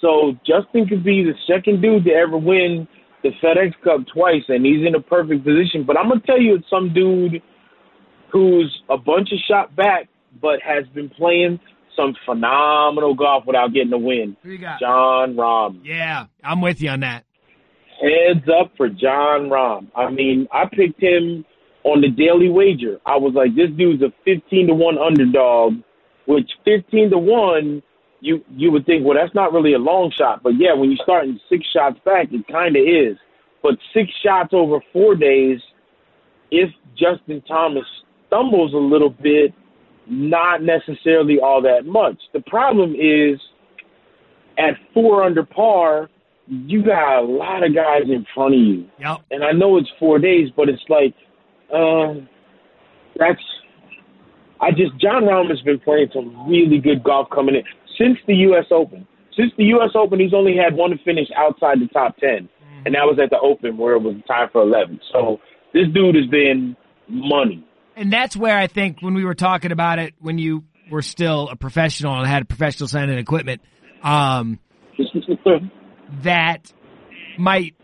[0.00, 2.86] So Justin could be the second dude to ever win
[3.22, 5.84] the FedEx Cup twice, and he's in a perfect position.
[5.86, 7.42] But I'm gonna tell you, it's some dude
[8.30, 10.08] who's a bunch of shot back,
[10.40, 11.58] but has been playing
[11.96, 14.36] some phenomenal golf without getting a win.
[14.42, 14.80] Who you got?
[14.80, 15.80] Jon Rahm.
[15.84, 17.24] Yeah, I'm with you on that.
[18.00, 19.88] Heads up for Jon Rahm.
[19.96, 21.44] I mean, I picked him
[21.84, 22.98] on the daily wager.
[23.06, 25.74] I was like, this dude's a 15 to 1 underdog,
[26.26, 27.82] which 15 to 1,
[28.20, 30.42] you, you would think, well, that's not really a long shot.
[30.42, 33.18] But yeah, when you start in six shots back, it kind of is.
[33.62, 35.60] But six shots over four days,
[36.50, 37.84] if Justin Thomas
[38.26, 39.52] stumbles a little bit,
[40.06, 42.16] not necessarily all that much.
[42.32, 43.40] The problem is
[44.58, 46.08] at four under par,
[46.46, 48.86] you got a lot of guys in front of you.
[49.00, 49.22] Yep.
[49.30, 51.14] And I know it's four days, but it's like
[51.72, 52.28] um,
[53.16, 53.40] that's
[54.60, 57.62] I just Jon Rahm has been playing some really good golf coming in
[57.98, 58.66] since the U.S.
[58.70, 59.06] Open.
[59.36, 59.90] Since the U.S.
[59.94, 62.86] Open, he's only had one finish outside the top 10 mm-hmm.
[62.86, 65.00] and that was at the Open where it was time for eleven.
[65.12, 65.40] So
[65.72, 66.76] this dude has been
[67.08, 67.66] money.
[67.96, 71.48] And that's where I think when we were talking about it, when you were still
[71.48, 73.60] a professional and had professional sign and equipment,
[74.02, 74.58] um,
[76.22, 76.72] that
[77.38, 77.74] might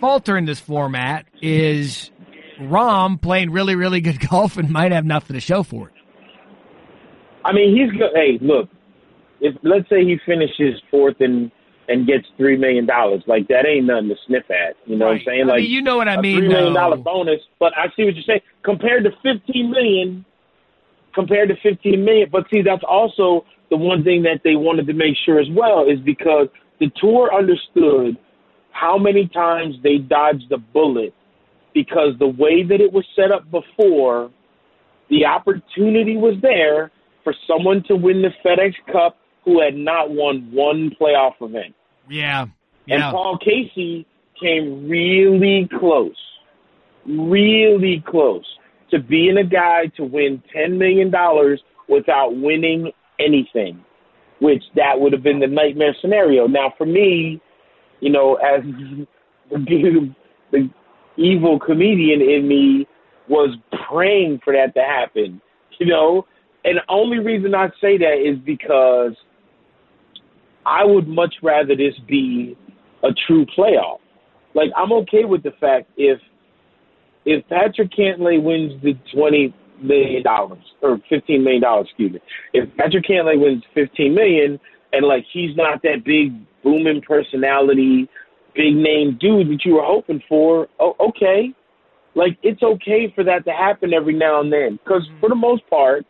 [0.00, 2.10] falter in this format is
[2.60, 5.94] Rahm playing really, really good golf and might have nothing to show for it.
[7.44, 8.10] I mean, he's good.
[8.14, 8.68] Hey, look,
[9.40, 11.50] if let's say he finishes fourth and
[11.88, 14.76] and gets three million dollars, like that ain't nothing to sniff at.
[14.86, 15.12] You know right.
[15.12, 15.46] what I'm saying?
[15.46, 16.38] Like I mean, you know what I mean?
[16.38, 18.42] Three million dollar bonus, but I see what you're saying.
[18.62, 20.24] Compared to fifteen million,
[21.14, 22.28] compared to 15 million.
[22.30, 25.88] But see, that's also the one thing that they wanted to make sure as well
[25.88, 28.16] is because the tour understood
[28.72, 31.14] how many times they dodged the bullet
[31.74, 34.30] because the way that it was set up before,
[35.08, 36.90] the opportunity was there
[37.24, 41.74] for someone to win the FedEx Cup who had not won one playoff event.
[42.08, 42.46] Yeah.
[42.88, 44.06] And Paul Casey
[44.40, 46.16] came really close,
[47.06, 48.44] really close
[48.90, 51.12] to being a guy to win $10 million
[51.88, 53.84] without winning anything,
[54.40, 56.46] which that would have been the nightmare scenario.
[56.46, 57.40] Now, for me,
[58.00, 58.62] you know, as
[59.50, 60.14] the,
[60.50, 60.70] the
[61.16, 62.86] evil comedian in me
[63.28, 63.56] was
[63.88, 65.40] praying for that to happen,
[65.78, 66.26] you know,
[66.64, 69.12] and the only reason I say that is because
[70.66, 72.56] I would much rather this be
[73.02, 73.98] a true playoff.
[74.54, 76.20] Like I'm okay with the fact if
[77.24, 82.20] if Patrick Cantlay wins the twenty million dollars or fifteen million dollars, excuse me.
[82.52, 84.60] If Patrick Cantlay wins fifteen million
[84.92, 88.08] and like he's not that big booming personality,
[88.54, 91.54] big name dude that you were hoping for, oh, okay.
[92.14, 95.20] Like it's okay for that to happen every now and then because mm-hmm.
[95.20, 96.04] for the most part,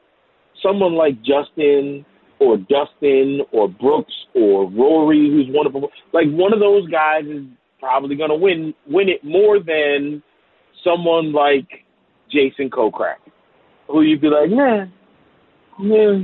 [0.62, 2.04] someone like Justin
[2.38, 7.24] or Dustin or Brooks or Rory, who's one of them, like one of those guys
[7.26, 7.44] is
[7.78, 10.22] probably going to win win it more than
[10.82, 11.68] someone like
[12.32, 13.20] Jason Kokrak,
[13.88, 14.92] who you'd be like, man,
[15.82, 16.18] yeah,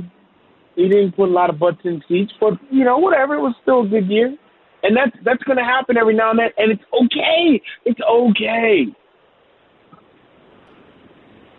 [0.75, 3.55] he didn't put a lot of butts in seats, but you know, whatever, it was
[3.61, 4.35] still a good year,
[4.83, 8.85] and that's that's going to happen every now and then, and it's okay, it's okay.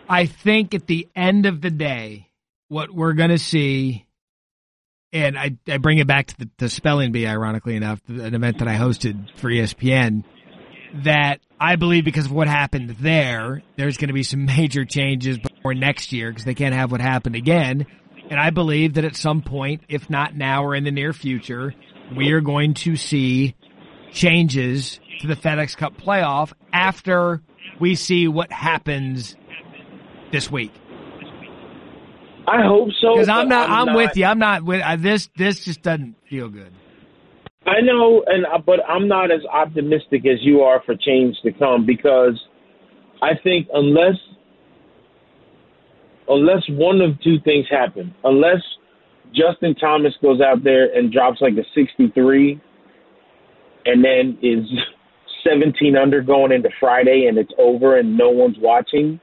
[0.07, 2.29] I think at the end of the day,
[2.67, 4.05] what we're going to see
[5.11, 8.59] and I, I bring it back to the, the spelling bee, ironically enough, an event
[8.59, 10.23] that I hosted for ESPN,
[11.03, 15.37] that I believe because of what happened there, there's going to be some major changes
[15.39, 17.85] before next year because they can't have what happened again.
[18.29, 21.73] And I believe that at some point, if not now or in the near future,
[22.15, 23.55] we are going to see
[24.11, 27.41] changes to the FedEx Cup playoff after
[27.79, 29.35] we see what happens
[30.31, 30.71] this week.
[32.47, 33.13] I hope so.
[33.13, 33.69] Because I'm not.
[33.69, 34.25] I'm, I'm not, with you.
[34.25, 35.29] I'm not with uh, this.
[35.37, 36.71] This just doesn't feel good.
[37.65, 41.51] I know, and uh, but I'm not as optimistic as you are for change to
[41.51, 42.39] come because
[43.21, 44.15] I think unless
[46.27, 48.61] unless one of two things happen, unless
[49.33, 52.59] Justin Thomas goes out there and drops like a 63,
[53.85, 54.65] and then is
[55.47, 59.19] 17 under going into Friday and it's over and no one's watching,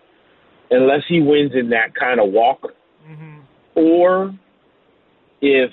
[0.71, 2.63] unless he wins in that kind of walk
[3.07, 3.41] mm-hmm.
[3.75, 4.35] or
[5.43, 5.71] if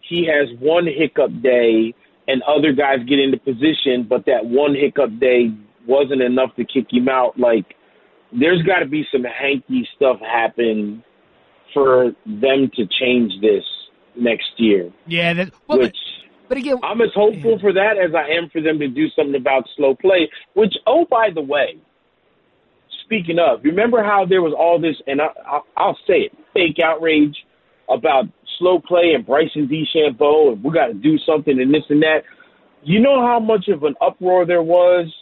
[0.00, 1.94] he has one hiccup day
[2.28, 5.52] and other guys get into position, but that one hiccup day
[5.86, 7.38] wasn't enough to kick him out.
[7.38, 7.74] Like,
[8.32, 11.02] there's got to be some hanky stuff happen
[11.72, 13.64] for them to change this
[14.16, 14.90] next year.
[15.06, 15.96] Yeah, that, well, which
[16.48, 17.60] but, but, again, I'm as hopeful yeah.
[17.60, 20.30] for that as I am for them to do something about slow play.
[20.54, 21.78] Which, oh, by the way,
[23.04, 26.82] speaking of, remember how there was all this, and I, I, I'll say it, fake
[26.84, 27.36] outrage
[27.88, 28.24] about
[28.58, 32.22] slow play and Bryson DeChambeau, and we got to do something and this and that.
[32.84, 35.12] You know how much of an uproar there was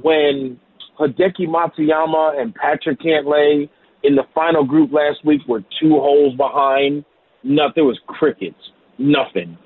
[0.00, 0.58] when
[0.98, 3.68] Hideki Matsuyama and Patrick Cantlay
[4.02, 7.04] in the final group last week were two holes behind.
[7.42, 7.72] Nothing.
[7.76, 8.58] There was crickets.
[8.98, 9.56] Nothing.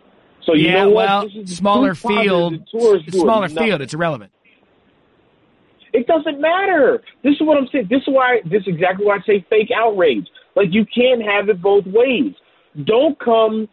[0.45, 2.69] So you yeah, know well, smaller field.
[2.69, 3.81] Smaller field.
[3.81, 4.33] It's irrelevant.
[5.93, 7.03] It doesn't matter.
[7.23, 7.89] This is what I'm saying.
[7.91, 8.41] This is why.
[8.45, 10.27] This is exactly why I say fake outrage.
[10.57, 12.35] Like you can't have it both ways.
[12.85, 13.69] Don't come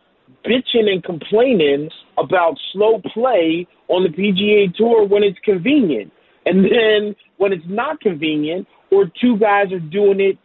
[0.45, 6.11] bitching and complaining about slow play on the PGA Tour when it's convenient,
[6.45, 10.37] and then when it's not convenient, or two guys are doing it,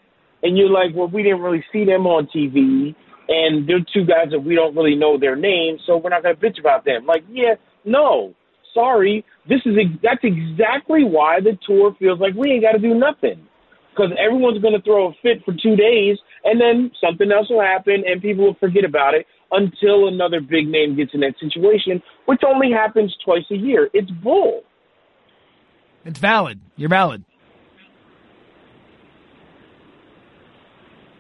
[0.45, 2.95] and you're like, well, we didn't really see them on TV,
[3.29, 6.37] and they're two guys that we don't really know their names, so we're not gonna
[6.37, 7.05] bitch about them.
[7.07, 7.55] Like, yeah,
[7.85, 8.35] no,
[8.73, 12.95] sorry, this is that's exactly why the tour feels like we ain't got to do
[12.95, 13.47] nothing
[13.95, 17.63] because everyone's going to throw a fit for two days and then something else will
[17.63, 22.03] happen and people will forget about it until another big name gets in that situation,
[22.27, 23.89] which only happens twice a year.
[23.95, 24.63] It's bull.
[26.05, 26.61] It's valid.
[26.77, 27.25] You're valid.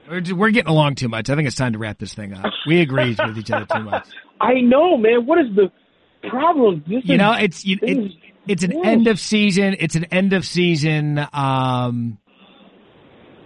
[0.09, 1.31] We're getting along too much.
[1.31, 2.53] I think it's time to wrap this thing up.
[2.67, 4.07] We agree with each other too much.
[4.41, 5.27] I know, man.
[5.27, 5.71] What is the
[6.29, 6.85] problem.
[6.87, 8.13] This you know, it's you, it,
[8.47, 9.77] it's an end of season.
[9.79, 11.27] It's an end of season.
[11.33, 12.19] Um,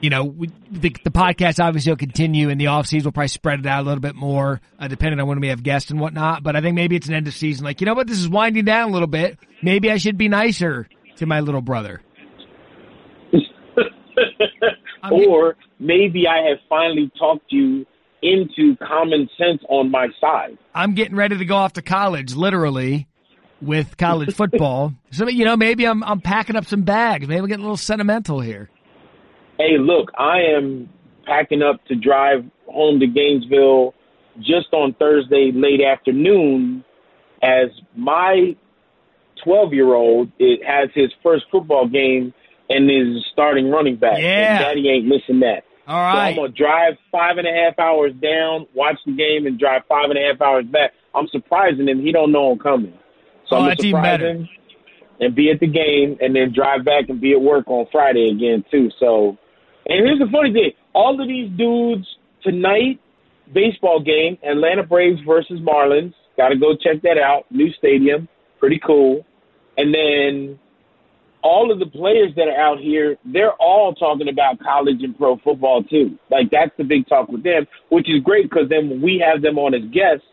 [0.01, 3.07] you know, we, the, the podcast obviously will continue in the off season.
[3.07, 5.63] We'll probably spread it out a little bit more, uh, depending on when we have
[5.63, 6.43] guests and whatnot.
[6.43, 7.65] But I think maybe it's an end of season.
[7.65, 8.07] Like, you know what?
[8.07, 9.39] This is winding down a little bit.
[9.63, 12.01] Maybe I should be nicer to my little brother.
[15.03, 17.86] I'm or maybe I have finally talked you
[18.22, 20.59] into common sense on my side.
[20.74, 23.07] I'm getting ready to go off to college, literally,
[23.61, 24.94] with college football.
[25.11, 27.28] so you know, maybe I'm I'm packing up some bags.
[27.28, 28.70] Maybe I'm getting a little sentimental here.
[29.59, 30.88] Hey, look, I am
[31.26, 33.94] packing up to drive home to Gainesville
[34.38, 36.84] just on Thursday late afternoon
[37.42, 38.57] as my
[39.44, 42.32] 12 year old it has his first football game
[42.69, 44.19] and is starting running back.
[44.19, 44.57] Yeah.
[44.57, 45.64] And daddy ain't missing that.
[45.87, 46.14] All right.
[46.14, 49.83] So I'm gonna drive five and a half hours down, watch the game, and drive
[49.89, 50.93] five and a half hours back.
[51.14, 52.01] I'm surprising him.
[52.01, 52.93] He don't know I'm coming.
[53.49, 54.31] So Oh, I'm that's gonna even surprise better.
[54.31, 54.49] him
[55.21, 58.29] and be at the game, and then drive back and be at work on Friday
[58.31, 58.91] again too.
[59.01, 59.37] So,
[59.87, 62.07] and here's the funny thing: all of these dudes
[62.43, 63.01] tonight,
[63.53, 66.12] baseball game, Atlanta Braves versus Marlins.
[66.37, 67.47] Got to go check that out.
[67.51, 68.29] New stadium,
[68.61, 69.25] pretty cool.
[69.77, 70.59] And then
[71.43, 75.36] all of the players that are out here, they're all talking about college and pro
[75.39, 76.18] football too.
[76.30, 79.43] Like that's the big talk with them, which is great because then when we have
[79.43, 80.26] them on as guests,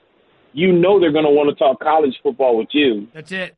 [0.54, 3.08] you know they're going to want to talk college football with you.
[3.14, 3.56] That's it.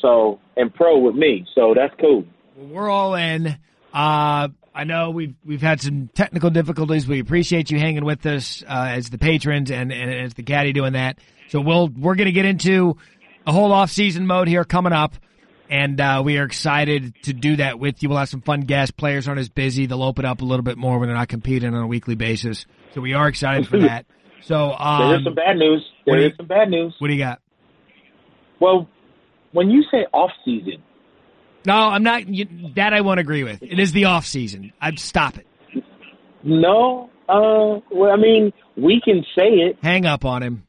[0.00, 1.46] So and pro with me.
[1.54, 2.24] So that's cool.
[2.56, 3.58] Well, we're all in.
[3.92, 7.08] Uh, I know we've we've had some technical difficulties.
[7.08, 10.72] We appreciate you hanging with us uh, as the patrons and, and as the caddy
[10.72, 11.18] doing that.
[11.48, 12.96] So we'll we're going to get into
[13.46, 15.14] a whole off season mode here coming up,
[15.70, 18.08] and uh, we are excited to do that with you.
[18.08, 18.90] We'll have some fun guests.
[18.92, 21.74] Players aren't as busy; they'll open up a little bit more when they're not competing
[21.74, 22.66] on a weekly basis.
[22.94, 24.06] So we are excited for that.
[24.42, 25.84] So There is um, some bad news.
[26.06, 26.94] There you- is some bad news.
[26.98, 27.40] what do you got?
[28.60, 28.88] Well,
[29.52, 30.82] when you say off season,
[31.66, 32.22] No, I'm not.
[32.76, 33.62] That I won't agree with.
[33.62, 34.72] It is the off season.
[34.80, 35.46] I'd stop it.
[36.42, 37.10] no.
[37.28, 39.76] Uh, well, I mean, we can say it.
[39.82, 40.66] Hang up on him.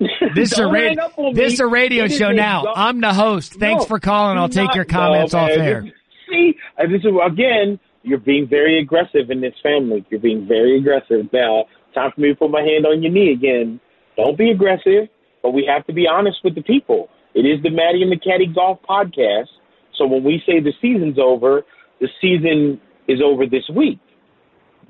[0.34, 1.32] This is a radio.
[1.32, 2.64] This is a radio show now.
[2.74, 3.54] I'm the host.
[3.54, 4.36] Thanks No, for calling.
[4.38, 5.82] I'll take your comments no, off air.
[5.82, 5.92] This-
[6.30, 7.78] See, this is again.
[8.02, 10.04] You're being very aggressive in this family.
[10.10, 11.64] You're being very aggressive now.
[11.94, 13.80] Time for me to put my hand on your knee again.
[14.16, 15.08] Don't be aggressive,
[15.42, 17.08] but we have to be honest with the people.
[17.34, 19.48] It is the Maddie and the Caddy Golf Podcast.
[19.96, 21.62] So when we say the season's over,
[22.00, 24.00] the season is over this week.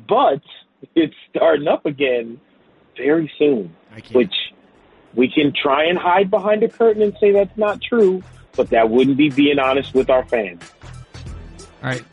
[0.08, 0.42] But
[0.94, 2.40] it's starting up again
[2.96, 4.14] very soon, I can't.
[4.14, 4.34] which
[5.14, 8.22] we can try and hide behind a curtain and say that's not true,
[8.56, 10.62] but that wouldn't be being honest with our fans.
[11.82, 12.04] All right.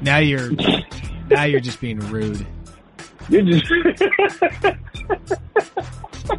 [0.00, 0.50] Now you're.
[1.28, 2.46] now you're just being rude.
[3.28, 3.70] You're just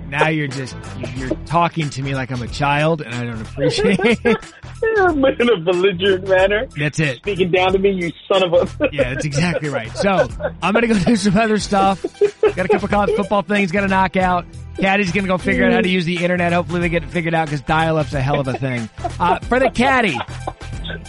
[0.07, 0.75] Now you're just
[1.15, 4.37] you're talking to me like I'm a child, and I don't appreciate it.
[5.41, 7.17] in a belligerent manner, That's it.
[7.17, 8.89] speaking down to me, you son of a.
[8.91, 9.95] Yeah, that's exactly right.
[9.97, 10.27] So
[10.61, 12.03] I'm gonna go do some other stuff.
[12.41, 13.71] Got a couple college football things.
[13.71, 14.45] Got to knock out.
[14.77, 16.53] Caddy's gonna go figure out how to use the internet.
[16.53, 18.89] Hopefully they get it figured out because dial-up's a hell of a thing.
[19.19, 20.17] Uh, for the caddy,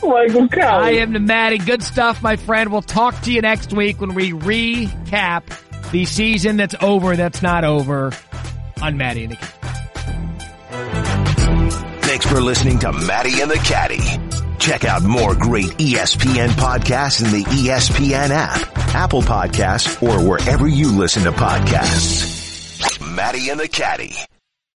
[0.02, 0.58] Michael Collins.
[0.60, 1.58] I am the Maddie.
[1.58, 2.70] Good stuff, my friend.
[2.72, 5.42] We'll talk to you next week when we recap
[5.90, 7.16] the season that's over.
[7.16, 8.12] That's not over
[8.80, 9.60] on Maddie and the Caddy.
[12.02, 14.00] Thanks for listening to Maddie and the Caddy.
[14.58, 20.92] Check out more great ESPN podcasts in the ESPN app, Apple Podcasts, or wherever you
[20.92, 22.31] listen to podcasts.
[23.14, 24.16] Maddie and the Caddy.